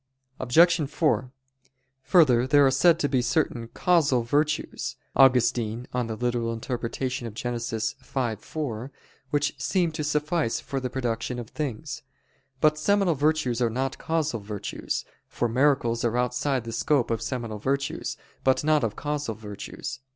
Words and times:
Obj. 0.39 0.89
4: 0.89 1.31
Further, 2.01 2.47
there 2.47 2.65
are 2.65 2.71
said 2.71 2.97
to 2.97 3.07
be 3.07 3.21
certain 3.21 3.67
"causal 3.67 4.23
virtues" 4.23 4.95
(Augustine, 5.15 5.83
De 5.83 5.89
Gen. 6.01 6.09
ad 6.11 7.45
lit. 7.45 7.95
v, 8.33 8.35
4) 8.41 8.91
which 9.29 9.53
seem 9.61 9.91
to 9.91 10.03
suffice 10.03 10.59
for 10.59 10.79
the 10.79 10.89
production 10.89 11.37
of 11.37 11.51
things. 11.51 12.01
But 12.59 12.79
seminal 12.79 13.13
virtues 13.13 13.61
are 13.61 13.69
not 13.69 13.99
causal 13.99 14.39
virtues: 14.39 15.05
for 15.27 15.47
miracles 15.47 16.03
are 16.03 16.17
outside 16.17 16.63
the 16.63 16.71
scope 16.71 17.11
of 17.11 17.21
seminal 17.21 17.59
virtues, 17.59 18.17
but 18.43 18.63
not 18.63 18.83
of 18.83 18.95
causal 18.95 19.35
virtues. 19.35 19.99